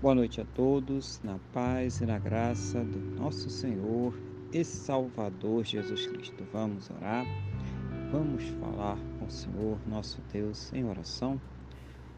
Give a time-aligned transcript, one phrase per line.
[0.00, 4.14] Boa noite a todos, na paz e na graça do nosso Senhor
[4.52, 6.44] e Salvador Jesus Cristo.
[6.52, 7.26] Vamos orar,
[8.12, 11.40] vamos falar com o Senhor, nosso Deus, em oração.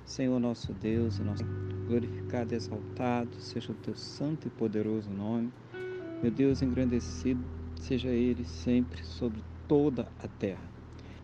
[0.05, 1.43] Senhor, nosso Deus, nosso
[1.87, 5.51] glorificado e exaltado seja o teu santo e poderoso nome.
[6.23, 7.43] Meu Deus, engrandecido
[7.77, 10.69] seja ele sempre sobre toda a terra.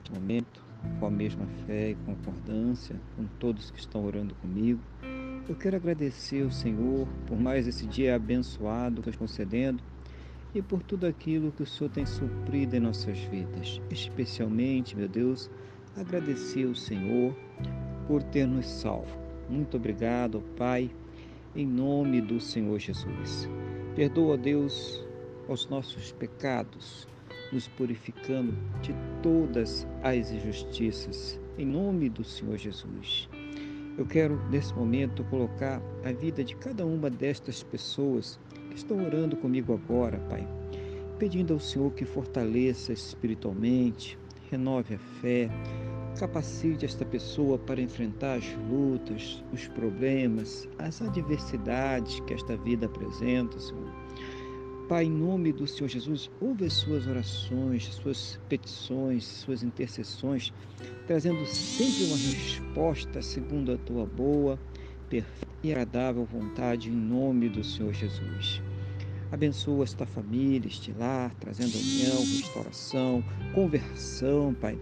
[0.08, 0.64] No momento,
[0.98, 4.80] com a mesma fé e concordância com todos que estão orando comigo,
[5.48, 9.82] eu quero agradecer ao Senhor por mais esse dia abençoado que nos concedendo
[10.52, 13.80] e por tudo aquilo que o Senhor tem suprido em nossas vidas.
[13.90, 15.48] Especialmente, meu Deus,
[15.96, 17.36] agradecer ao Senhor
[18.08, 19.16] por ter nos salvo.
[19.48, 20.90] Muito obrigado, Pai,
[21.54, 23.48] em nome do Senhor Jesus.
[23.94, 25.06] Perdoa, Deus,
[25.48, 27.06] os nossos pecados,
[27.52, 28.92] nos purificando de
[29.22, 33.28] todas as injustiças, em nome do Senhor Jesus.
[33.98, 39.36] Eu quero, nesse momento, colocar a vida de cada uma destas pessoas que estão orando
[39.38, 40.46] comigo agora, Pai,
[41.18, 44.18] pedindo ao Senhor que fortaleça espiritualmente,
[44.50, 45.48] renove a fé,
[46.18, 53.58] capacite esta pessoa para enfrentar as lutas, os problemas, as adversidades que esta vida apresenta,
[53.58, 53.95] Senhor
[54.88, 60.52] Pai, em nome do Senhor Jesus, ouve as suas orações, suas petições, suas intercessões,
[61.08, 64.56] trazendo sempre uma resposta segundo a tua boa,
[65.08, 68.62] perfeita e agradável vontade, em nome do Senhor Jesus.
[69.32, 74.78] Abençoa esta família, este lar, trazendo união, restauração, conversão, Pai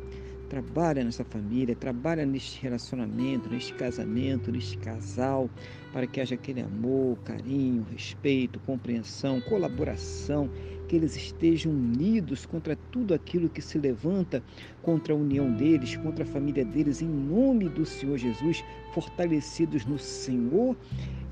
[0.48, 5.50] Trabalha nessa família, trabalha neste relacionamento, neste casamento, neste casal,
[5.90, 10.50] para que haja aquele amor, carinho, respeito, compreensão, colaboração,
[10.88, 14.42] que eles estejam unidos contra tudo aquilo que se levanta
[14.82, 19.98] contra a união deles, contra a família deles, em nome do Senhor Jesus, fortalecidos no
[19.98, 20.76] Senhor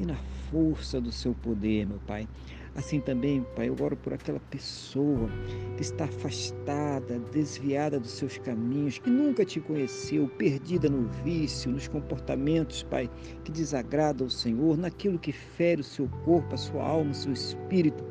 [0.01, 0.17] e na
[0.51, 2.27] força do seu poder, meu Pai.
[2.75, 5.29] Assim também, Pai, eu oro por aquela pessoa
[5.77, 11.87] que está afastada, desviada dos seus caminhos, que nunca te conheceu, perdida no vício, nos
[11.87, 13.11] comportamentos, Pai,
[13.45, 17.33] que desagrada ao Senhor, naquilo que fere o seu corpo, a sua alma, o seu
[17.33, 18.03] espírito.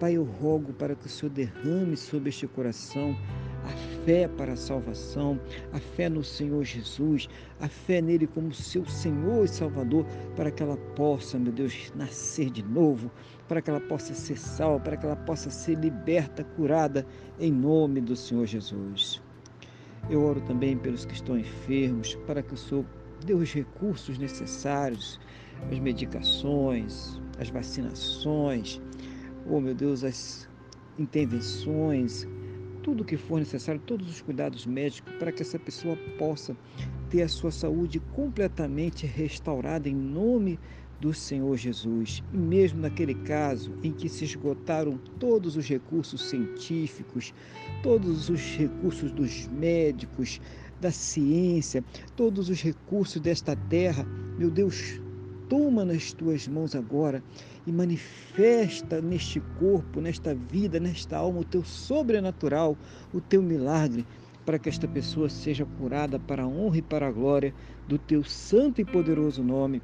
[0.00, 3.14] Pai, eu rogo para que o Senhor derrame sobre este coração
[3.66, 3.68] a
[4.06, 5.38] fé para a salvação,
[5.74, 7.28] a fé no Senhor Jesus,
[7.60, 12.48] a fé nele como seu Senhor e Salvador, para que ela possa, meu Deus, nascer
[12.48, 13.10] de novo,
[13.46, 17.06] para que ela possa ser salva, para que ela possa ser liberta, curada,
[17.38, 19.20] em nome do Senhor Jesus.
[20.08, 22.86] Eu oro também pelos que estão enfermos, para que o Senhor
[23.26, 25.20] dê os recursos necessários,
[25.70, 28.80] as medicações, as vacinações,
[29.48, 30.48] oh meu Deus, as
[30.98, 32.26] intervenções,
[32.82, 36.56] tudo que for necessário, todos os cuidados médicos para que essa pessoa possa
[37.08, 40.58] ter a sua saúde completamente restaurada em nome
[41.00, 42.22] do Senhor Jesus.
[42.32, 47.32] E mesmo naquele caso em que se esgotaram todos os recursos científicos,
[47.82, 50.40] todos os recursos dos médicos,
[50.80, 51.84] da ciência,
[52.16, 54.04] todos os recursos desta terra,
[54.38, 55.00] meu Deus,
[55.50, 57.22] toma nas tuas mãos agora
[57.66, 62.78] e manifesta neste corpo, nesta vida, nesta alma o teu sobrenatural,
[63.12, 64.06] o teu milagre,
[64.46, 67.52] para que esta pessoa seja curada para a honra e para a glória
[67.88, 69.82] do teu santo e poderoso nome,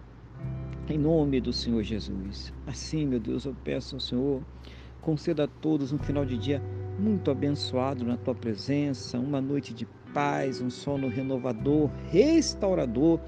[0.88, 2.53] em nome do Senhor Jesus.
[2.65, 4.43] Assim, meu Deus, eu peço ao Senhor,
[5.03, 6.62] conceda a todos um final de dia
[6.97, 13.21] muito abençoado na tua presença, uma noite de paz, um sono renovador, restaurador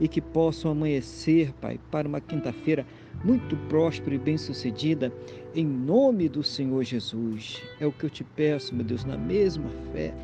[0.00, 2.86] e que possam amanhecer, Pai, para uma quinta-feira
[3.22, 5.12] muito próspera e bem-sucedida,
[5.54, 7.62] em nome do Senhor Jesus.
[7.78, 10.14] É o que eu te peço, meu Deus, na mesma fé,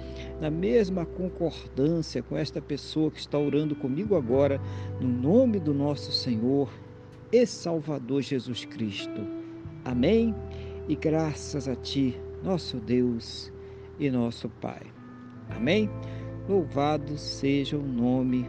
[0.41, 4.61] na mesma concordância com esta pessoa que está orando comigo agora,
[4.99, 6.71] no nome do nosso Senhor
[7.31, 9.21] e Salvador Jesus Cristo.
[9.85, 10.35] Amém?
[10.89, 13.53] E graças a Ti, nosso Deus
[13.99, 14.83] e nosso Pai.
[15.51, 15.91] Amém?
[16.49, 18.49] Louvado seja o nome